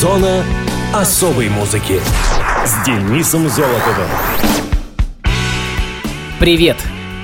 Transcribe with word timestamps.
Зона 0.00 0.42
особой 0.94 1.50
музыки 1.50 2.00
с 2.64 2.86
Денисом 2.86 3.50
Золотовым. 3.50 4.08
Привет! 6.38 6.78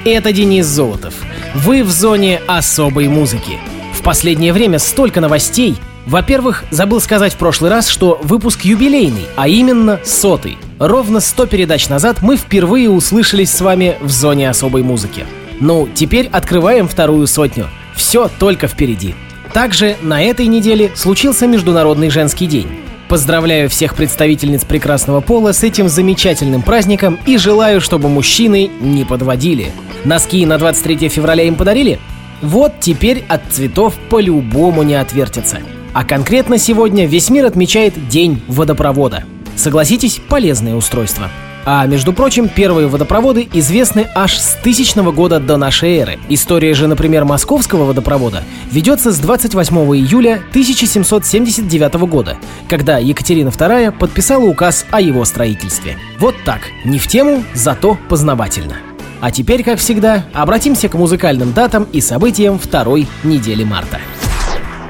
Это 0.04 0.30
Денис 0.30 0.66
Золотов. 0.66 1.14
Вы 1.54 1.82
в 1.82 1.90
зоне 1.90 2.38
особой 2.46 3.08
музыки. 3.08 3.58
В 3.94 4.02
последнее 4.02 4.52
время 4.52 4.78
столько 4.78 5.22
новостей. 5.22 5.78
Во-первых, 6.04 6.64
забыл 6.70 7.00
сказать 7.00 7.32
в 7.32 7.38
прошлый 7.38 7.70
раз, 7.70 7.88
что 7.88 8.20
выпуск 8.22 8.66
юбилейный, 8.66 9.26
а 9.36 9.48
именно 9.48 9.98
сотый. 10.04 10.58
Ровно 10.78 11.20
100 11.20 11.46
передач 11.46 11.88
назад 11.88 12.18
мы 12.20 12.36
впервые 12.36 12.90
услышались 12.90 13.52
с 13.52 13.60
вами 13.62 13.96
в 14.02 14.10
зоне 14.10 14.50
особой 14.50 14.82
музыки. 14.82 15.24
Ну, 15.60 15.88
теперь 15.94 16.26
открываем 16.26 16.88
вторую 16.88 17.26
сотню. 17.26 17.68
Все 17.94 18.28
только 18.38 18.68
впереди. 18.68 19.14
Также 19.56 19.96
на 20.02 20.22
этой 20.22 20.48
неделе 20.48 20.92
случился 20.94 21.46
Международный 21.46 22.10
женский 22.10 22.46
день. 22.46 22.68
Поздравляю 23.08 23.70
всех 23.70 23.94
представительниц 23.94 24.66
прекрасного 24.66 25.22
пола 25.22 25.52
с 25.52 25.64
этим 25.64 25.88
замечательным 25.88 26.60
праздником 26.60 27.18
и 27.24 27.38
желаю, 27.38 27.80
чтобы 27.80 28.10
мужчины 28.10 28.70
не 28.82 29.06
подводили. 29.06 29.72
Носки 30.04 30.44
на 30.44 30.58
23 30.58 31.08
февраля 31.08 31.44
им 31.44 31.54
подарили? 31.54 31.98
Вот 32.42 32.80
теперь 32.80 33.24
от 33.28 33.50
цветов 33.50 33.94
по-любому 34.10 34.82
не 34.82 34.94
отвертятся. 34.94 35.60
А 35.94 36.04
конкретно 36.04 36.58
сегодня 36.58 37.06
весь 37.06 37.30
мир 37.30 37.46
отмечает 37.46 37.94
День 38.10 38.42
водопровода. 38.48 39.24
Согласитесь, 39.56 40.20
полезное 40.28 40.74
устройство. 40.74 41.30
А 41.68 41.84
между 41.86 42.12
прочим, 42.12 42.48
первые 42.48 42.86
водопроводы 42.86 43.48
известны 43.52 44.06
аж 44.14 44.38
с 44.38 44.54
тысячного 44.62 45.10
года 45.10 45.40
до 45.40 45.56
нашей 45.56 45.96
эры. 45.96 46.20
История 46.28 46.74
же, 46.74 46.86
например, 46.86 47.24
московского 47.24 47.84
водопровода 47.84 48.44
ведется 48.70 49.10
с 49.10 49.18
28 49.18 49.76
июля 49.96 50.34
1779 50.50 51.94
года, 52.08 52.36
когда 52.68 52.98
Екатерина 52.98 53.48
II 53.48 53.90
подписала 53.90 54.44
указ 54.44 54.86
о 54.92 55.00
его 55.00 55.24
строительстве. 55.24 55.98
Вот 56.20 56.36
так, 56.44 56.60
не 56.84 57.00
в 57.00 57.08
тему, 57.08 57.42
зато 57.52 57.98
познавательно. 58.08 58.76
А 59.20 59.32
теперь, 59.32 59.64
как 59.64 59.80
всегда, 59.80 60.24
обратимся 60.32 60.88
к 60.88 60.94
музыкальным 60.94 61.52
датам 61.52 61.88
и 61.92 62.00
событиям 62.00 62.60
второй 62.60 63.08
недели 63.24 63.64
марта. 63.64 63.98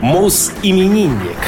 Мус-именинник. 0.02 1.38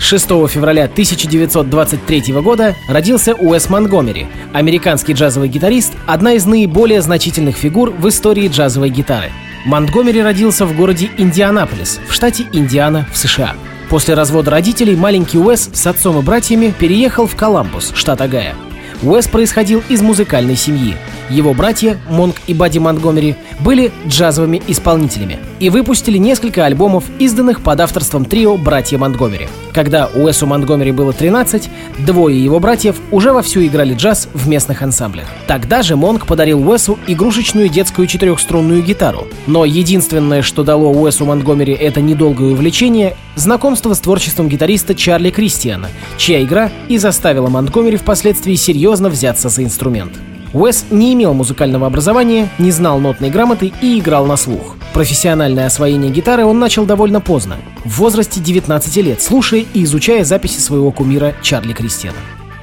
6 0.00 0.26
февраля 0.48 0.84
1923 0.84 2.32
года 2.40 2.74
родился 2.88 3.34
Уэс 3.34 3.68
Монгомери, 3.68 4.26
американский 4.52 5.12
джазовый 5.12 5.48
гитарист, 5.48 5.92
одна 6.06 6.32
из 6.32 6.46
наиболее 6.46 7.02
значительных 7.02 7.56
фигур 7.56 7.90
в 7.90 8.08
истории 8.08 8.48
джазовой 8.48 8.88
гитары. 8.88 9.30
Монтгомери 9.66 10.22
родился 10.22 10.64
в 10.64 10.74
городе 10.74 11.10
Индианаполис, 11.18 12.00
в 12.08 12.14
штате 12.14 12.46
Индиана, 12.52 13.06
в 13.12 13.18
США. 13.18 13.54
После 13.90 14.14
развода 14.14 14.50
родителей 14.50 14.96
маленький 14.96 15.38
Уэс 15.38 15.70
с 15.74 15.86
отцом 15.86 16.18
и 16.18 16.22
братьями 16.22 16.72
переехал 16.76 17.26
в 17.26 17.36
Коламбус, 17.36 17.92
штат 17.94 18.22
Огайо. 18.22 18.54
Уэс 19.02 19.28
происходил 19.28 19.82
из 19.90 20.00
музыкальной 20.00 20.56
семьи. 20.56 20.96
Его 21.30 21.54
братья, 21.54 21.96
Монк 22.08 22.36
и 22.48 22.54
Бадди 22.54 22.78
Монтгомери, 22.78 23.36
были 23.60 23.92
джазовыми 24.06 24.60
исполнителями 24.66 25.38
и 25.60 25.70
выпустили 25.70 26.18
несколько 26.18 26.64
альбомов, 26.64 27.04
изданных 27.20 27.60
под 27.60 27.80
авторством 27.80 28.24
трио 28.24 28.56
«Братья 28.56 28.98
Монтгомери». 28.98 29.48
Когда 29.72 30.06
Уэсу 30.12 30.46
Монтгомери 30.46 30.90
было 30.90 31.12
13, 31.12 31.70
двое 31.98 32.42
его 32.42 32.58
братьев 32.58 32.96
уже 33.12 33.32
вовсю 33.32 33.64
играли 33.64 33.94
джаз 33.94 34.28
в 34.34 34.48
местных 34.48 34.82
ансамблях. 34.82 35.26
Тогда 35.46 35.82
же 35.82 35.94
Монк 35.94 36.26
подарил 36.26 36.68
Уэсу 36.68 36.98
игрушечную 37.06 37.68
детскую 37.68 38.08
четырехструнную 38.08 38.82
гитару. 38.82 39.28
Но 39.46 39.64
единственное, 39.64 40.42
что 40.42 40.64
дало 40.64 40.90
Уэсу 40.90 41.24
Монтгомери 41.26 41.74
это 41.74 42.00
недолгое 42.00 42.50
увлечение– 42.50 43.16
знакомство 43.36 43.94
с 43.94 44.00
творчеством 44.00 44.48
гитариста 44.48 44.96
Чарли 44.96 45.30
Кристиана, 45.30 45.88
чья 46.16 46.42
игра 46.42 46.70
и 46.88 46.98
заставила 46.98 47.48
Монтгомери 47.48 47.98
впоследствии 47.98 48.56
серьезно 48.56 49.08
взяться 49.08 49.48
за 49.48 49.62
инструмент. 49.62 50.12
Уэс 50.52 50.86
не 50.90 51.14
имел 51.14 51.32
музыкального 51.32 51.86
образования, 51.86 52.48
не 52.58 52.72
знал 52.72 52.98
нотной 52.98 53.30
грамоты 53.30 53.72
и 53.80 53.98
играл 54.00 54.26
на 54.26 54.36
слух. 54.36 54.76
Профессиональное 54.92 55.66
освоение 55.66 56.10
гитары 56.10 56.44
он 56.44 56.58
начал 56.58 56.84
довольно 56.84 57.20
поздно, 57.20 57.58
в 57.84 57.98
возрасте 57.98 58.40
19 58.40 58.96
лет, 58.96 59.22
слушая 59.22 59.64
и 59.72 59.84
изучая 59.84 60.24
записи 60.24 60.58
своего 60.58 60.90
кумира 60.90 61.34
Чарли 61.40 61.72
Кристиана. 61.72 62.18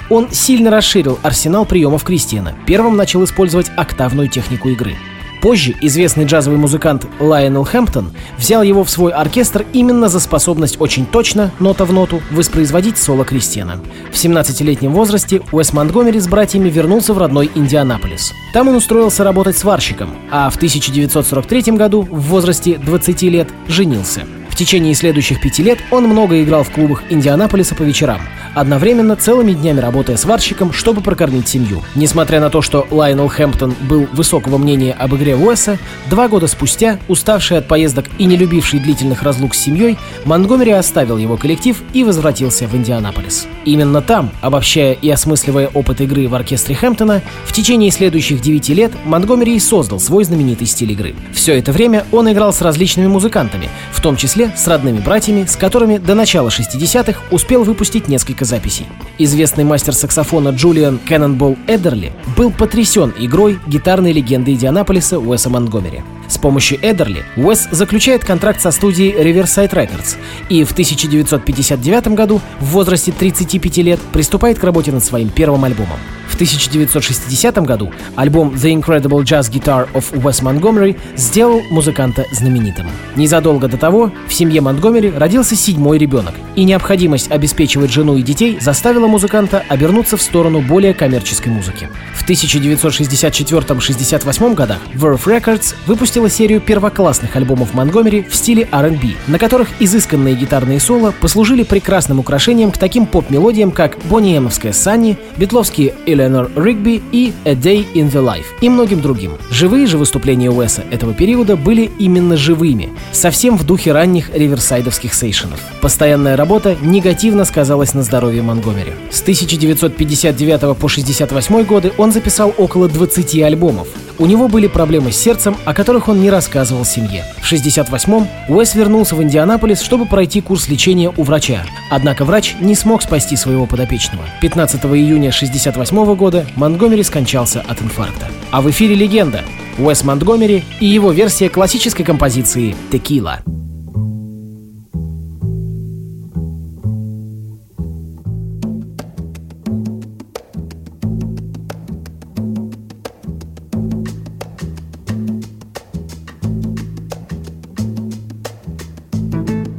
Он 0.10 0.30
сильно 0.32 0.70
расширил 0.70 1.18
арсенал 1.24 1.66
приемов 1.66 2.04
Кристиана, 2.04 2.54
первым 2.66 2.98
начал 2.98 3.24
использовать 3.24 3.72
октавную 3.78 4.28
технику 4.28 4.70
игры– 4.70 4.96
Позже 5.48 5.74
известный 5.80 6.26
джазовый 6.26 6.60
музыкант 6.60 7.08
Лайонел 7.22 7.64
Хэмптон 7.64 8.12
взял 8.38 8.64
его 8.64 8.84
в 8.84 8.90
свой 8.90 9.14
оркестр 9.14 9.66
именно 9.72 10.10
за 10.10 10.20
способность 10.20 10.76
очень 10.82 11.06
точно, 11.06 11.52
нота 11.60 11.86
в 11.86 11.94
ноту, 11.94 12.22
воспроизводить 12.32 12.98
соло 12.98 13.24
Кристиана. 13.24 13.80
В 14.12 14.16
17-летнем 14.16 14.92
возрасте 14.92 15.42
Уэс 15.54 15.72
Монтгомери 15.72 16.20
с 16.20 16.28
братьями 16.28 16.68
вернулся 16.68 17.14
в 17.14 17.18
родной 17.18 17.50
Индианаполис. 17.56 18.34
Там 18.52 18.68
он 18.68 18.76
устроился 18.76 19.24
работать 19.24 19.58
сварщиком, 19.58 20.18
а 20.30 20.50
в 20.50 20.58
1943 20.58 21.78
году, 21.78 22.02
в 22.02 22.24
возрасте 22.24 22.78
20 22.78 23.22
лет, 23.22 23.48
женился. 23.70 24.24
Течение 24.58 24.96
следующих 24.96 25.40
пяти 25.40 25.62
лет 25.62 25.78
он 25.92 26.06
много 26.06 26.42
играл 26.42 26.64
в 26.64 26.72
клубах 26.72 27.04
Индианаполиса 27.12 27.76
по 27.76 27.84
вечерам, 27.84 28.20
одновременно 28.56 29.16
целыми 29.16 29.52
днями 29.52 29.80
работая 29.80 30.18
сварщиком, 30.18 30.74
чтобы 30.74 31.02
прокормить 31.02 31.48
семью. 31.48 31.84
Несмотря 31.94 32.40
на 32.40 32.50
то, 32.50 32.64
что 32.64 32.88
Лайонел 32.90 33.28
Хэмптон 33.28 33.76
был 33.82 34.08
высокого 34.14 34.58
мнения 34.58 34.94
об 34.94 35.14
игре 35.14 35.36
Уэса, 35.36 35.78
два 36.10 36.28
года 36.28 36.48
спустя, 36.48 36.98
уставший 37.08 37.60
от 37.60 37.68
поездок 37.68 38.06
и 38.18 38.26
не 38.26 38.36
любивший 38.36 38.80
длительных 38.80 39.22
разлук 39.22 39.54
с 39.54 39.60
семьей, 39.60 39.96
Монгомери 40.26 40.72
оставил 40.72 41.18
его 41.18 41.38
коллектив 41.38 41.80
и 41.94 42.04
возвратился 42.04 42.66
в 42.66 42.76
Индианаполис. 42.76 43.46
Именно 43.64 44.02
там, 44.02 44.32
обобщая 44.42 44.94
и 44.94 45.08
осмысливая 45.08 45.70
опыт 45.72 46.02
игры 46.02 46.28
в 46.28 46.34
оркестре 46.34 46.74
Хэмптона, 46.74 47.22
в 47.46 47.54
течение 47.54 47.92
следующих 47.92 48.42
девяти 48.42 48.74
лет 48.74 48.92
Монгомери 49.06 49.56
и 49.56 49.60
создал 49.60 50.00
свой 50.00 50.24
знаменитый 50.24 50.66
стиль 50.66 50.94
игры. 50.94 51.14
Все 51.32 51.60
это 51.60 51.72
время 51.72 52.06
он 52.12 52.32
играл 52.32 52.52
с 52.52 52.62
различными 52.62 53.06
музыкантами, 53.06 53.70
в 53.92 54.02
том 54.02 54.16
числе 54.16 54.47
с 54.56 54.68
родными 54.68 55.00
братьями, 55.00 55.46
с 55.46 55.56
которыми 55.56 55.98
до 55.98 56.16
начала 56.16 56.50
60-х 56.50 57.22
успел 57.32 57.64
выпустить 57.64 58.08
несколько 58.08 58.46
записей. 58.46 58.86
Известный 59.18 59.64
мастер 59.64 59.94
саксофона 59.94 60.50
Джулиан 60.50 61.00
Кеннонбол 61.00 61.58
Эдерли 61.68 62.14
был 62.36 62.52
потрясен 62.52 63.14
игрой 63.18 63.60
гитарной 63.68 64.14
легенды 64.14 64.52
Индианаполиса 64.52 65.20
Уэса 65.20 65.50
Монгомери. 65.50 66.04
С 66.28 66.38
помощью 66.38 66.78
Эдерли 66.82 67.24
Уэс 67.38 67.68
заключает 67.72 68.24
контракт 68.24 68.62
со 68.62 68.72
студией 68.72 69.12
Riverside 69.14 69.72
Records 69.72 70.18
и 70.50 70.64
в 70.64 70.72
1959 70.72 72.10
году 72.10 72.42
в 72.60 72.66
возрасте 72.66 73.12
35 73.12 73.78
лет 73.78 74.00
приступает 74.12 74.60
к 74.60 74.64
работе 74.64 74.92
над 74.92 75.04
своим 75.04 75.30
первым 75.30 75.64
альбомом. 75.64 76.00
В 76.38 76.40
1960 76.40 77.58
году 77.64 77.92
альбом 78.16 78.50
The 78.50 78.80
Incredible 78.80 79.24
Jazz 79.24 79.52
Guitar 79.52 79.92
of 79.94 80.12
Wes 80.12 80.44
Montgomery 80.44 80.96
сделал 81.16 81.64
музыканта 81.72 82.28
знаменитым. 82.32 82.86
Незадолго 83.16 83.68
до 83.68 83.78
того 83.78 84.12
в 84.28 84.34
семье 84.34 84.62
Монтгомери 84.62 85.10
родился 85.10 85.56
седьмой 85.56 85.98
ребенок, 85.98 86.36
и 86.56 86.64
необходимость 86.64 87.32
обеспечивать 87.32 87.92
жену 87.92 88.18
и 88.18 88.22
детей 88.22 88.60
заставила 88.62 89.08
музыканта 89.08 89.64
обернуться 89.68 90.16
в 90.16 90.22
сторону 90.22 90.62
более 90.62 90.94
коммерческой 90.94 91.50
музыки. 91.50 91.90
В 92.14 92.24
1964-68 92.30 94.54
годах 94.54 94.78
Verve 94.94 95.24
Records 95.24 95.74
выпустила 95.88 96.30
серию 96.30 96.62
первоклассных 96.62 97.36
альбомов 97.36 97.74
Монтгомери 97.74 98.22
в 98.22 98.36
стиле 98.36 98.68
R&B, 98.72 99.16
на 99.26 99.40
которых 99.40 99.70
изысканные 99.80 100.36
гитарные 100.36 100.80
соло 100.80 101.16
послужили 101.20 101.64
прекрасным 101.64 102.20
украшением 102.20 102.72
к 102.72 102.78
таким 102.78 103.08
поп-мелодиям, 103.08 103.72
как 103.72 103.98
Бонни 104.06 104.38
Эмовская 104.38 104.74
«Санни», 104.74 105.18
битловские 105.38 105.96
Эленор 106.28 106.52
Ригби 106.56 107.02
и 107.12 107.34
A 107.46 107.54
Day 107.54 107.86
in 107.94 108.12
the 108.12 108.24
Life 108.24 108.46
и 108.60 108.70
многим 108.70 109.02
другим. 109.02 109.34
Живые 109.50 109.88
же 109.88 109.98
выступления 109.98 110.52
Уэса 110.52 110.84
этого 110.92 111.14
периода 111.14 111.56
были 111.56 111.90
именно 112.00 112.36
живыми, 112.36 112.90
совсем 113.14 113.58
в 113.58 113.66
духе 113.66 113.94
ранних 113.94 114.30
риверсайдовских 114.36 115.14
сейшенов. 115.14 115.60
Постоянная 115.82 116.36
работа 116.36 116.76
негативно 116.82 117.46
сказалась 117.46 117.94
на 117.94 118.04
здоровье 118.04 118.42
Монгомери. 118.42 118.92
С 119.10 119.22
1959 119.22 120.60
по 120.60 120.72
1968 120.72 121.64
годы 121.64 121.94
он 121.98 122.12
записал 122.12 122.54
около 122.58 122.90
20 122.90 123.42
альбомов. 123.42 123.88
У 124.20 124.26
него 124.26 124.48
были 124.48 124.68
проблемы 124.68 125.12
с 125.12 125.18
сердцем, 125.18 125.56
о 125.66 125.74
которых 125.74 126.08
он 126.08 126.22
не 126.22 126.30
рассказывал 126.30 126.86
семье. 126.86 127.24
В 127.42 127.52
68-м 127.52 128.28
Уэс 128.50 128.76
вернулся 128.76 129.16
в 129.16 129.22
Индианаполис, 129.22 129.82
чтобы 129.82 130.06
пройти 130.06 130.42
курс 130.42 130.68
лечения 130.70 131.12
у 131.16 131.24
врача. 131.24 131.64
Однако 131.92 132.26
врач 132.26 132.56
не 132.60 132.76
смог 132.76 133.04
спасти 133.04 133.36
своего 133.36 133.66
подопечного. 133.66 134.24
15 134.42 134.84
июня 134.86 135.32
68 135.32 136.16
года 136.16 136.46
Монтгомери 136.56 137.04
скончался 137.04 137.62
от 137.68 137.82
инфаркта. 137.82 138.28
А 138.52 138.62
в 138.62 138.70
эфире 138.72 138.96
легенда 138.96 139.44
Уэс 139.78 140.04
Монтгомери 140.04 140.64
и 140.80 140.86
его 140.86 141.12
версия 141.12 141.50
классической 141.50 142.04
композиции 142.04 142.76
«Текила». 142.92 143.42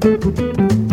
Мус-именинник. 0.08 0.87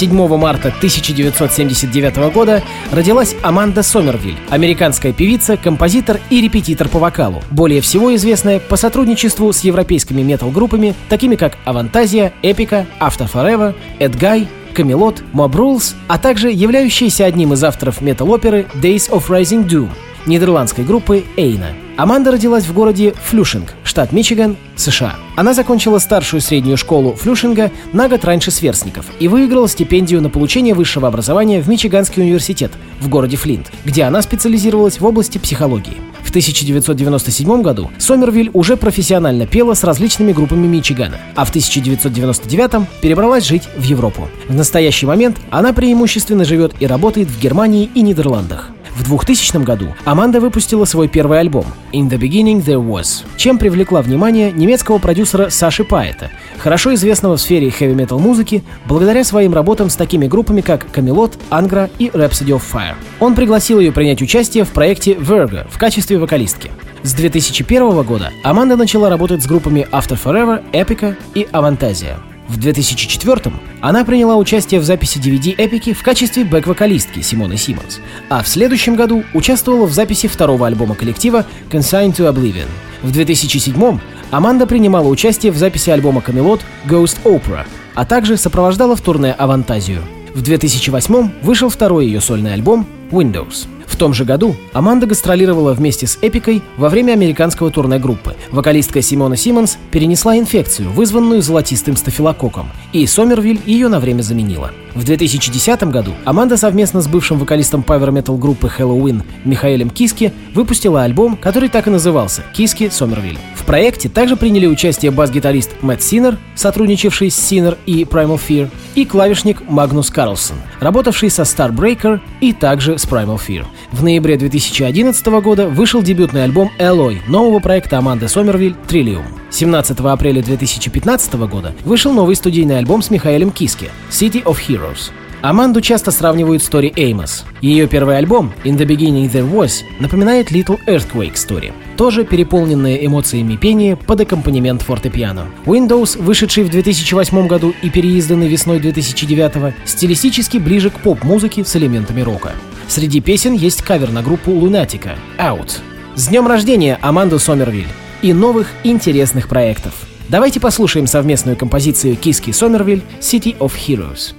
7 0.00 0.38
марта 0.38 0.68
1979 0.68 2.32
года 2.32 2.62
родилась 2.90 3.36
Аманда 3.42 3.82
Сомервиль, 3.82 4.38
американская 4.48 5.12
певица, 5.12 5.58
композитор 5.58 6.20
и 6.30 6.40
репетитор 6.40 6.88
по 6.88 6.98
вокалу, 6.98 7.42
более 7.50 7.82
всего 7.82 8.14
известная 8.14 8.60
по 8.60 8.76
сотрудничеству 8.76 9.52
с 9.52 9.60
европейскими 9.60 10.22
метал-группами, 10.22 10.94
такими 11.10 11.36
как 11.36 11.58
Авантазия, 11.66 12.32
Эпика, 12.40 12.86
After 12.98 13.30
Forever, 13.30 13.74
Эдгай, 13.98 14.48
Камелот, 14.72 15.22
Mob 15.34 15.52
Rules, 15.52 15.94
а 16.08 16.16
также 16.16 16.50
являющаяся 16.50 17.26
одним 17.26 17.52
из 17.52 17.62
авторов 17.62 18.00
метал-оперы 18.00 18.64
Days 18.80 19.10
of 19.10 19.28
Rising 19.28 19.68
Doom 19.68 19.90
нидерландской 20.24 20.84
группы 20.84 21.24
Эйна. 21.36 21.74
Аманда 22.00 22.30
родилась 22.30 22.64
в 22.64 22.72
городе 22.72 23.12
Флюшинг, 23.26 23.74
штат 23.84 24.10
Мичиган, 24.12 24.56
США. 24.74 25.16
Она 25.36 25.52
закончила 25.52 25.98
старшую 25.98 26.40
среднюю 26.40 26.78
школу 26.78 27.12
Флюшинга 27.12 27.70
на 27.92 28.08
год 28.08 28.24
раньше 28.24 28.50
сверстников 28.50 29.04
и 29.18 29.28
выиграла 29.28 29.68
стипендию 29.68 30.22
на 30.22 30.30
получение 30.30 30.72
высшего 30.72 31.08
образования 31.08 31.60
в 31.60 31.68
Мичиганский 31.68 32.22
университет 32.22 32.72
в 33.02 33.10
городе 33.10 33.36
Флинт, 33.36 33.70
где 33.84 34.04
она 34.04 34.22
специализировалась 34.22 34.98
в 34.98 35.04
области 35.04 35.36
психологии. 35.36 35.98
В 36.22 36.30
1997 36.30 37.60
году 37.60 37.90
Сомервиль 37.98 38.50
уже 38.54 38.78
профессионально 38.78 39.46
пела 39.46 39.74
с 39.74 39.84
различными 39.84 40.32
группами 40.32 40.66
Мичигана, 40.66 41.18
а 41.34 41.44
в 41.44 41.50
1999 41.50 42.88
перебралась 43.02 43.44
жить 43.44 43.64
в 43.76 43.82
Европу. 43.82 44.26
В 44.48 44.54
настоящий 44.54 45.04
момент 45.04 45.36
она 45.50 45.74
преимущественно 45.74 46.46
живет 46.46 46.72
и 46.80 46.86
работает 46.86 47.28
в 47.28 47.38
Германии 47.38 47.90
и 47.94 48.00
Нидерландах. 48.00 48.70
В 48.94 49.04
2000 49.04 49.64
году 49.64 49.94
Аманда 50.04 50.40
выпустила 50.40 50.84
свой 50.84 51.08
первый 51.08 51.40
альбом 51.40 51.64
«In 51.92 52.08
the 52.08 52.18
Beginning 52.18 52.64
There 52.64 52.84
Was», 52.84 53.24
чем 53.36 53.58
привлекла 53.58 54.02
внимание 54.02 54.52
немецкого 54.52 54.98
продюсера 54.98 55.48
Саши 55.48 55.84
Паэта, 55.84 56.30
хорошо 56.58 56.94
известного 56.94 57.36
в 57.36 57.40
сфере 57.40 57.70
хэви-метал 57.70 58.18
музыки 58.18 58.62
благодаря 58.86 59.24
своим 59.24 59.54
работам 59.54 59.90
с 59.90 59.96
такими 59.96 60.26
группами, 60.26 60.60
как 60.60 60.86
Camelot, 60.92 61.38
Angra 61.50 61.90
и 61.98 62.08
Rhapsody 62.08 62.50
of 62.50 62.62
Fire. 62.72 62.94
Он 63.20 63.34
пригласил 63.34 63.80
ее 63.80 63.92
принять 63.92 64.22
участие 64.22 64.64
в 64.64 64.70
проекте 64.70 65.12
Verga 65.12 65.66
в 65.70 65.78
качестве 65.78 66.18
вокалистки. 66.18 66.70
С 67.02 67.14
2001 67.14 68.02
года 68.02 68.30
Аманда 68.44 68.76
начала 68.76 69.08
работать 69.08 69.42
с 69.42 69.46
группами 69.46 69.86
After 69.90 70.18
Forever, 70.22 70.62
Epica 70.72 71.16
и 71.34 71.48
Avantasia. 71.52 72.29
В 72.50 72.58
2004 72.58 73.54
она 73.80 74.04
приняла 74.04 74.36
участие 74.36 74.80
в 74.80 74.84
записи 74.84 75.18
DVD 75.18 75.54
эпики 75.56 75.92
в 75.92 76.02
качестве 76.02 76.42
бэк-вокалистки 76.42 77.22
Симоны 77.22 77.56
Симмонс, 77.56 78.00
а 78.28 78.42
в 78.42 78.48
следующем 78.48 78.96
году 78.96 79.22
участвовала 79.34 79.86
в 79.86 79.92
записи 79.92 80.26
второго 80.26 80.66
альбома 80.66 80.96
коллектива 80.96 81.46
Consigned 81.70 82.16
to 82.16 82.28
Oblivion. 82.28 82.66
В 83.02 83.12
2007 83.12 84.00
Аманда 84.32 84.66
принимала 84.66 85.06
участие 85.06 85.52
в 85.52 85.56
записи 85.56 85.90
альбома 85.90 86.24
Camelot 86.26 86.62
Ghost 86.88 87.18
Opera, 87.22 87.66
а 87.94 88.04
также 88.04 88.36
сопровождала 88.36 88.96
в 88.96 89.00
турне 89.00 89.32
Авантазию. 89.32 90.02
В 90.34 90.42
2008 90.42 91.30
вышел 91.42 91.68
второй 91.68 92.06
ее 92.06 92.20
сольный 92.20 92.54
альбом 92.54 92.84
Windows 93.12 93.68
том 94.00 94.14
же 94.14 94.24
году 94.24 94.56
Аманда 94.72 95.06
гастролировала 95.06 95.74
вместе 95.74 96.06
с 96.06 96.18
Эпикой 96.22 96.62
во 96.78 96.88
время 96.88 97.12
американского 97.12 97.70
турне 97.70 97.98
группы. 97.98 98.34
Вокалистка 98.50 99.02
Симона 99.02 99.36
Симмонс 99.36 99.76
перенесла 99.90 100.38
инфекцию, 100.38 100.90
вызванную 100.90 101.42
золотистым 101.42 101.96
стафилококком, 101.96 102.70
и 102.94 103.06
Сомервиль 103.06 103.60
ее 103.66 103.88
на 103.88 104.00
время 104.00 104.22
заменила. 104.22 104.70
В 104.94 105.04
2010 105.04 105.82
году 105.84 106.14
Аманда 106.24 106.56
совместно 106.56 107.02
с 107.02 107.08
бывшим 107.08 107.38
вокалистом 107.38 107.84
метал-группы 107.86 108.72
Helloween 108.78 109.22
Михаэлем 109.44 109.90
Киски 109.90 110.32
выпустила 110.54 111.02
альбом, 111.02 111.36
который 111.36 111.68
так 111.68 111.86
и 111.86 111.90
назывался 111.90 112.42
«Киски 112.54 112.88
Сомервиль». 112.88 113.38
Проекте 113.70 114.08
также 114.08 114.34
приняли 114.34 114.66
участие 114.66 115.12
бас-гитарист 115.12 115.80
Мэтт 115.80 116.02
Синнер, 116.02 116.38
сотрудничавший 116.56 117.30
с 117.30 117.36
Sinner 117.36 117.78
и 117.86 118.02
Primal 118.02 118.40
Fear, 118.48 118.68
и 118.96 119.04
клавишник 119.04 119.62
Магнус 119.68 120.10
Карлсон, 120.10 120.56
работавший 120.80 121.30
со 121.30 121.42
Starbreaker 121.42 122.18
и 122.40 122.52
также 122.52 122.98
с 122.98 123.04
Primal 123.06 123.36
Fear. 123.38 123.64
В 123.92 124.02
ноябре 124.02 124.36
2011 124.36 125.24
года 125.40 125.68
вышел 125.68 126.02
дебютный 126.02 126.42
альбом 126.42 126.72
«Элой» 126.80 127.22
нового 127.28 127.60
проекта 127.60 127.98
Аманды 127.98 128.26
Сомервиль 128.26 128.74
«Триллиум». 128.88 129.26
17 129.50 130.00
апреля 130.00 130.42
2015 130.42 131.34
года 131.34 131.72
вышел 131.84 132.12
новый 132.12 132.34
студийный 132.34 132.78
альбом 132.78 133.02
с 133.02 133.10
Михаэлем 133.10 133.52
Киски 133.52 133.88
«City 134.10 134.42
of 134.42 134.56
Heroes». 134.66 135.12
Аманду 135.42 135.80
часто 135.80 136.10
сравнивают 136.10 136.64
с 136.64 136.66
Тори 136.68 136.92
Эймос. 136.96 137.44
Ее 137.60 137.86
первый 137.86 138.18
альбом 138.18 138.52
«In 138.64 138.76
the 138.76 138.84
Beginning 138.84 139.30
There 139.30 139.48
Was» 139.48 139.84
напоминает 140.00 140.50
Little 140.50 140.78
Earthquake 140.86 141.34
Story, 141.34 141.72
тоже 142.00 142.24
переполненное 142.24 142.96
эмоциями 143.04 143.56
пение 143.56 143.94
под 143.94 144.22
аккомпанемент 144.22 144.80
фортепиано. 144.80 145.48
Windows, 145.66 146.18
вышедший 146.18 146.64
в 146.64 146.70
2008 146.70 147.46
году 147.46 147.74
и 147.82 147.90
переизданный 147.90 148.48
весной 148.48 148.80
2009, 148.80 149.74
стилистически 149.84 150.56
ближе 150.56 150.88
к 150.88 150.98
поп-музыке 151.00 151.62
с 151.62 151.76
элементами 151.76 152.22
рока. 152.22 152.52
Среди 152.88 153.20
песен 153.20 153.52
есть 153.52 153.82
кавер 153.82 154.12
на 154.12 154.22
группу 154.22 154.50
Lunatica 154.50 155.10
«Out». 155.38 155.72
С 156.14 156.28
днем 156.28 156.46
рождения, 156.46 156.98
Аманду 157.02 157.38
Сомервиль! 157.38 157.88
И 158.22 158.32
новых 158.32 158.68
интересных 158.82 159.46
проектов! 159.46 159.92
Давайте 160.30 160.58
послушаем 160.58 161.06
совместную 161.06 161.58
композицию 161.58 162.16
Киски 162.16 162.52
Сомервиль 162.52 163.02
«City 163.20 163.54
of 163.58 163.72
Heroes». 163.72 164.32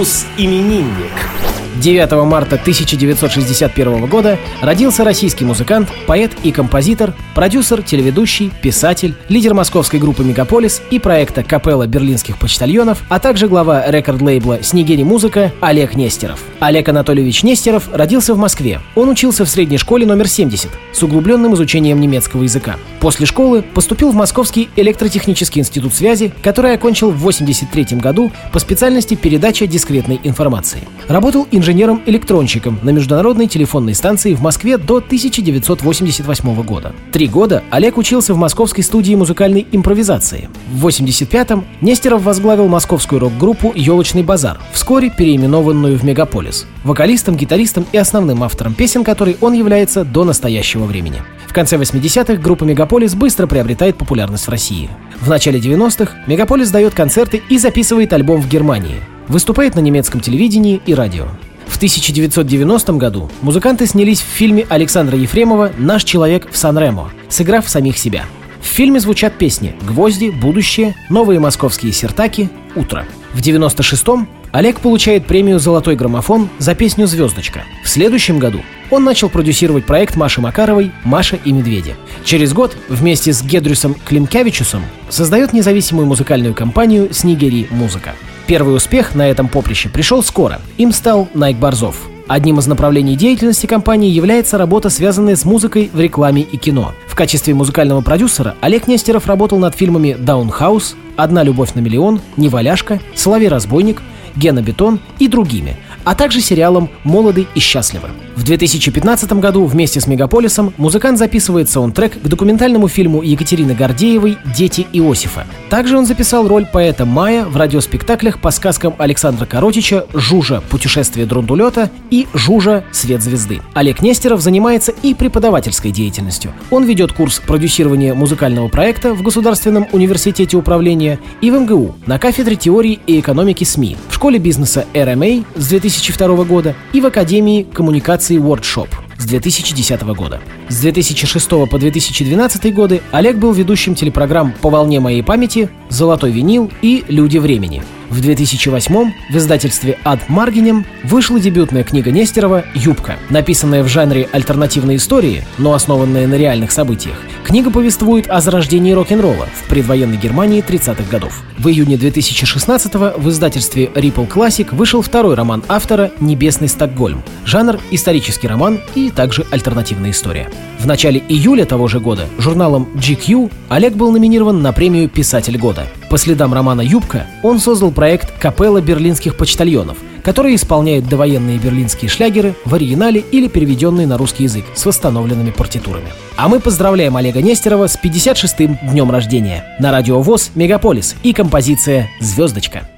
Мус-именинник. 0.00 1.39
9 1.80 2.12
марта 2.26 2.56
1961 2.56 4.04
года 4.04 4.38
родился 4.60 5.02
российский 5.02 5.46
музыкант, 5.46 5.88
поэт 6.06 6.30
и 6.42 6.52
композитор, 6.52 7.14
продюсер, 7.34 7.82
телеведущий, 7.82 8.52
писатель, 8.60 9.14
лидер 9.30 9.54
московской 9.54 9.98
группы 9.98 10.22
«Мегаполис» 10.22 10.82
и 10.90 10.98
проекта 10.98 11.42
«Капелла 11.42 11.86
берлинских 11.86 12.38
почтальонов», 12.38 13.02
а 13.08 13.18
также 13.18 13.48
глава 13.48 13.90
рекорд-лейбла 13.90 14.62
«Снегири 14.62 15.04
Музыка» 15.04 15.52
Олег 15.60 15.94
Нестеров. 15.94 16.40
Олег 16.58 16.90
Анатольевич 16.90 17.42
Нестеров 17.44 17.88
родился 17.94 18.34
в 18.34 18.38
Москве. 18.38 18.80
Он 18.94 19.08
учился 19.08 19.46
в 19.46 19.48
средней 19.48 19.78
школе 19.78 20.04
номер 20.04 20.28
70 20.28 20.70
с 20.92 21.02
углубленным 21.02 21.54
изучением 21.54 21.98
немецкого 21.98 22.42
языка. 22.42 22.76
После 23.00 23.24
школы 23.24 23.62
поступил 23.62 24.10
в 24.10 24.14
Московский 24.14 24.68
электротехнический 24.76 25.60
институт 25.60 25.94
связи, 25.94 26.34
который 26.42 26.74
окончил 26.74 27.10
в 27.10 27.26
1983 27.26 27.98
году 27.98 28.30
по 28.52 28.58
специальности 28.58 29.14
передача 29.14 29.66
дискретной 29.66 30.20
информации. 30.22 30.80
Работал 31.08 31.48
инженером 31.50 31.69
инженером-электронщиком 31.70 32.78
на 32.82 32.90
международной 32.90 33.46
телефонной 33.46 33.94
станции 33.94 34.34
в 34.34 34.42
Москве 34.42 34.76
до 34.76 34.96
1988 34.96 36.62
года. 36.62 36.92
Три 37.12 37.28
года 37.28 37.62
Олег 37.70 37.96
учился 37.96 38.34
в 38.34 38.36
московской 38.36 38.82
студии 38.82 39.14
музыкальной 39.14 39.66
импровизации. 39.70 40.48
В 40.72 40.86
1985-м 40.86 41.64
Нестеров 41.80 42.22
возглавил 42.22 42.68
московскую 42.68 43.20
рок-группу 43.20 43.72
«Елочный 43.74 44.22
базар», 44.22 44.58
вскоре 44.72 45.10
переименованную 45.10 45.98
в 45.98 46.04
«Мегаполис». 46.04 46.66
Вокалистом, 46.84 47.36
гитаристом 47.36 47.86
и 47.92 47.98
основным 47.98 48.42
автором 48.42 48.74
песен, 48.74 49.04
которой 49.04 49.36
он 49.40 49.52
является 49.52 50.04
до 50.04 50.24
настоящего 50.24 50.84
времени. 50.84 51.22
В 51.46 51.52
конце 51.52 51.76
80-х 51.76 52.34
группа 52.40 52.64
«Мегаполис» 52.64 53.14
быстро 53.14 53.46
приобретает 53.46 53.96
популярность 53.96 54.46
в 54.46 54.50
России. 54.50 54.88
В 55.20 55.28
начале 55.28 55.58
90-х 55.58 56.12
«Мегаполис» 56.26 56.70
дает 56.70 56.94
концерты 56.94 57.42
и 57.48 57.58
записывает 57.58 58.12
альбом 58.12 58.40
в 58.40 58.48
Германии. 58.48 58.96
Выступает 59.28 59.74
на 59.74 59.80
немецком 59.80 60.20
телевидении 60.20 60.80
и 60.86 60.94
радио. 60.94 61.26
В 61.70 61.76
1990 61.76 62.92
году 62.94 63.30
музыканты 63.42 63.86
снялись 63.86 64.20
в 64.20 64.24
фильме 64.24 64.66
Александра 64.68 65.16
Ефремова 65.16 65.70
«Наш 65.78 66.04
человек 66.04 66.50
в 66.50 66.56
Сан-Ремо», 66.56 67.12
сыграв 67.28 67.68
самих 67.68 67.96
себя. 67.96 68.26
В 68.60 68.66
фильме 68.66 68.98
звучат 69.00 69.38
песни 69.38 69.76
«Гвозди», 69.82 70.30
«Будущее», 70.30 70.96
«Новые 71.08 71.38
московские 71.38 71.92
сертаки», 71.92 72.50
«Утро». 72.74 73.06
В 73.32 73.40
96-м 73.40 74.28
Олег 74.50 74.80
получает 74.80 75.26
премию 75.26 75.60
«Золотой 75.60 75.94
граммофон» 75.94 76.48
за 76.58 76.74
песню 76.74 77.06
«Звездочка». 77.06 77.62
В 77.84 77.88
следующем 77.88 78.40
году 78.40 78.60
он 78.90 79.04
начал 79.04 79.30
продюсировать 79.30 79.86
проект 79.86 80.16
Маши 80.16 80.40
Макаровой 80.40 80.90
«Маша 81.04 81.38
и 81.44 81.52
медведи». 81.52 81.94
Через 82.24 82.52
год 82.52 82.76
вместе 82.88 83.32
с 83.32 83.42
Гедрюсом 83.42 83.94
Климкевичусом 84.04 84.82
создает 85.08 85.52
независимую 85.52 86.06
музыкальную 86.06 86.52
компанию 86.52 87.14
«Снегири 87.14 87.68
Музыка». 87.70 88.16
Первый 88.50 88.74
успех 88.74 89.14
на 89.14 89.28
этом 89.28 89.46
поприще 89.46 89.88
пришел 89.88 90.24
скоро. 90.24 90.60
Им 90.76 90.90
стал 90.90 91.28
Найк 91.34 91.56
Борзов. 91.58 92.08
Одним 92.26 92.58
из 92.58 92.66
направлений 92.66 93.14
деятельности 93.14 93.66
компании 93.66 94.10
является 94.10 94.58
работа, 94.58 94.90
связанная 94.90 95.36
с 95.36 95.44
музыкой 95.44 95.88
в 95.92 96.00
рекламе 96.00 96.42
и 96.42 96.56
кино. 96.56 96.92
В 97.06 97.14
качестве 97.14 97.54
музыкального 97.54 98.00
продюсера 98.00 98.56
Олег 98.60 98.88
Нестеров 98.88 99.28
работал 99.28 99.60
над 99.60 99.76
фильмами 99.76 100.16
«Даунхаус», 100.18 100.96
«Одна 101.16 101.44
любовь 101.44 101.74
на 101.74 101.78
миллион», 101.78 102.22
«Неваляшка», 102.36 102.98
«Соловей-разбойник», 103.14 104.02
«Гена 104.34 104.62
Бетон» 104.62 104.98
и 105.20 105.28
другими– 105.28 105.76
а 106.04 106.14
также 106.14 106.40
сериалом 106.40 106.88
«Молоды 107.04 107.46
и 107.54 107.60
счастливы». 107.60 108.08
В 108.40 108.42
2015 108.42 109.34
году 109.34 109.66
вместе 109.66 110.00
с 110.00 110.06
«Мегаполисом» 110.06 110.72
музыкант 110.78 111.18
записывает 111.18 111.68
саундтрек 111.68 112.22
к 112.22 112.26
документальному 112.26 112.88
фильму 112.88 113.20
Екатерины 113.20 113.74
Гордеевой 113.74 114.38
«Дети 114.56 114.86
Иосифа». 114.94 115.46
Также 115.68 115.98
он 115.98 116.06
записал 116.06 116.48
роль 116.48 116.64
поэта 116.64 117.04
Мая 117.04 117.44
в 117.44 117.56
радиоспектаклях 117.58 118.40
по 118.40 118.50
сказкам 118.50 118.94
Александра 118.96 119.44
Коротича 119.44 120.06
«Жужа. 120.14 120.62
Путешествие 120.70 121.26
Друндулета» 121.26 121.90
и 122.10 122.26
«Жужа. 122.32 122.82
Свет 122.92 123.20
звезды». 123.20 123.60
Олег 123.74 124.00
Нестеров 124.00 124.40
занимается 124.40 124.92
и 125.02 125.12
преподавательской 125.12 125.90
деятельностью. 125.90 126.52
Он 126.70 126.84
ведет 126.84 127.12
курс 127.12 127.40
продюсирования 127.46 128.14
музыкального 128.14 128.68
проекта 128.68 129.12
в 129.12 129.22
Государственном 129.22 129.86
университете 129.92 130.56
управления 130.56 131.18
и 131.42 131.50
в 131.50 131.60
МГУ 131.60 131.96
на 132.06 132.18
кафедре 132.18 132.56
теории 132.56 133.00
и 133.06 133.20
экономики 133.20 133.64
СМИ, 133.64 133.98
в 134.08 134.14
школе 134.14 134.38
бизнеса 134.38 134.86
RMA 134.94 135.44
с 135.56 135.68
2000 135.68 135.89
2002 135.90 136.44
года 136.44 136.76
и 136.92 137.00
в 137.00 137.06
Академии 137.06 137.64
коммуникации 137.64 138.38
WordShop 138.38 138.88
с 139.18 139.24
2010 139.24 140.02
года. 140.14 140.40
С 140.68 140.80
2006 140.80 141.48
по 141.48 141.78
2012 141.78 142.72
годы 142.72 143.02
Олег 143.10 143.36
был 143.36 143.52
ведущим 143.52 143.96
телепрограмм 143.96 144.54
«По 144.60 144.70
волне 144.70 145.00
моей 145.00 145.22
памяти», 145.22 145.68
«Золотой 145.88 146.30
винил» 146.30 146.70
и 146.80 147.04
«Люди 147.08 147.38
времени». 147.38 147.82
В 148.10 148.20
2008 148.20 149.12
в 149.30 149.36
издательстве 149.36 149.96
«Ад 150.02 150.28
Маргинем» 150.28 150.84
вышла 151.04 151.38
дебютная 151.38 151.84
книга 151.84 152.10
Нестерова 152.10 152.64
«Юбка». 152.74 153.16
Написанная 153.30 153.84
в 153.84 153.88
жанре 153.88 154.28
альтернативной 154.32 154.96
истории, 154.96 155.44
но 155.58 155.74
основанная 155.74 156.26
на 156.26 156.34
реальных 156.34 156.72
событиях, 156.72 157.14
книга 157.44 157.70
повествует 157.70 158.28
о 158.28 158.40
зарождении 158.40 158.92
рок-н-ролла 158.92 159.46
в 159.46 159.68
предвоенной 159.68 160.16
Германии 160.16 160.60
30-х 160.60 161.04
годов. 161.08 161.40
В 161.56 161.68
июне 161.68 161.96
2016 161.96 162.94
в 162.94 163.28
издательстве 163.28 163.84
Ripple 163.94 164.28
Classic 164.28 164.74
вышел 164.74 165.02
второй 165.02 165.36
роман 165.36 165.62
автора 165.68 166.10
«Небесный 166.18 166.68
Стокгольм». 166.68 167.22
Жанр– 167.44 167.78
исторический 167.92 168.48
роман 168.48 168.80
и 168.96 169.10
также 169.10 169.46
альтернативная 169.52 170.10
история. 170.10 170.50
В 170.80 170.86
начале 170.86 171.22
июля 171.28 171.64
того 171.64 171.86
же 171.86 172.00
года 172.00 172.26
журналом 172.38 172.88
GQ 172.96 173.52
Олег 173.68 173.94
был 173.94 174.10
номинирован 174.10 174.62
на 174.62 174.72
премию 174.72 175.08
«Писатель 175.08 175.58
года». 175.58 175.86
По 176.08 176.18
следам 176.18 176.52
романа 176.52 176.80
«Юбка» 176.80 177.26
он 177.44 177.60
создал 177.60 177.92
проект 178.00 178.32
«Капелла 178.38 178.80
берлинских 178.80 179.36
почтальонов», 179.36 179.98
который 180.22 180.54
исполняет 180.54 181.06
довоенные 181.06 181.58
берлинские 181.58 182.08
шлягеры 182.08 182.54
в 182.64 182.74
оригинале 182.74 183.20
или 183.30 183.46
переведенные 183.46 184.06
на 184.06 184.16
русский 184.16 184.44
язык 184.44 184.64
с 184.74 184.86
восстановленными 184.86 185.50
партитурами. 185.50 186.06
А 186.34 186.48
мы 186.48 186.60
поздравляем 186.60 187.18
Олега 187.18 187.42
Нестерова 187.42 187.88
с 187.88 187.98
56-м 188.02 188.78
днем 188.90 189.10
рождения. 189.10 189.76
На 189.78 189.90
радио 189.90 190.22
ВОЗ 190.22 190.50
«Мегаполис» 190.54 191.14
и 191.22 191.34
композиция 191.34 192.08
«Звездочка». 192.20 192.88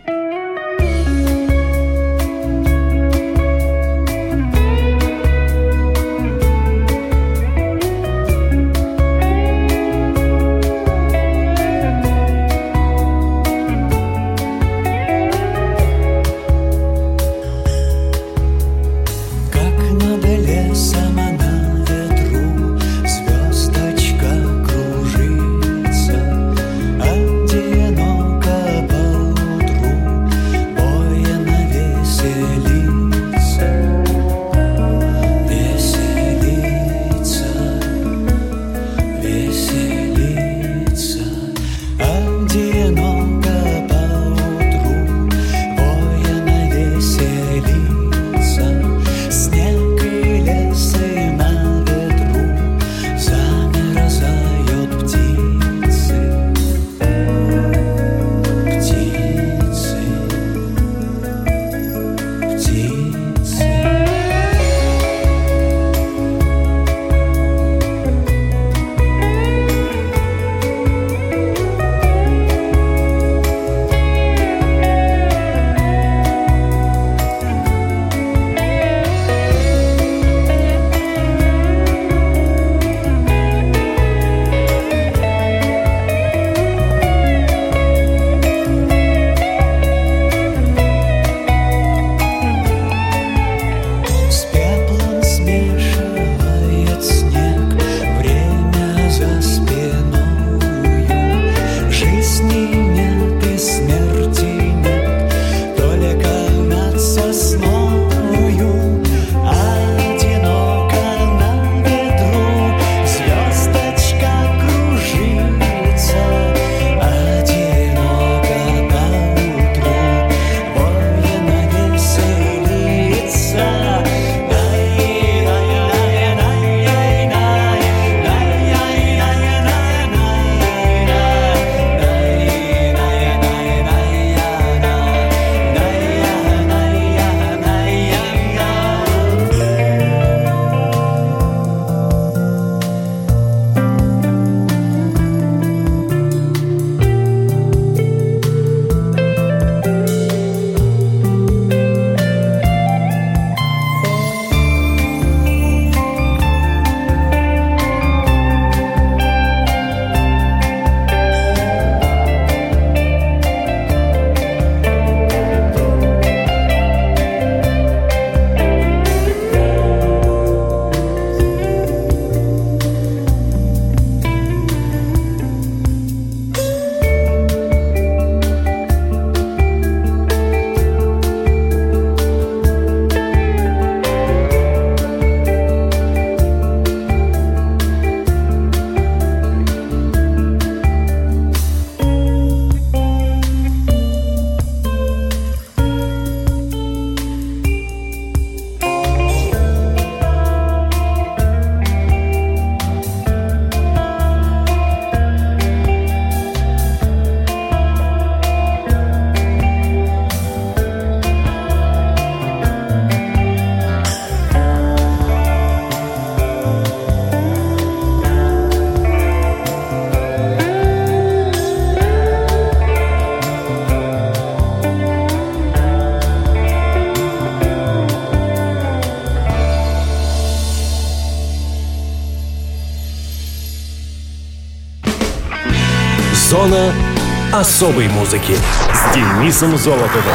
Особой 237.63 238.09
музыки 238.09 238.57
с 238.93 239.15
Денисом 239.15 239.79
Золотовым. 239.79 240.35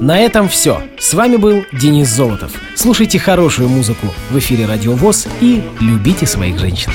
На 0.00 0.18
этом 0.18 0.48
все. 0.48 0.82
С 0.98 1.12
вами 1.12 1.36
был 1.36 1.66
Денис 1.74 2.08
Золотов. 2.08 2.52
Слушайте 2.74 3.18
хорошую 3.18 3.68
музыку 3.68 4.06
в 4.30 4.38
эфире 4.38 4.64
Радио 4.64 4.94
ВОЗ 4.94 5.26
и 5.42 5.62
любите 5.78 6.24
своих 6.26 6.58
женщин. 6.58 6.90